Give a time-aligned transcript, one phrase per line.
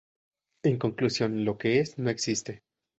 [0.63, 2.63] En conclusión, lo que es no existe.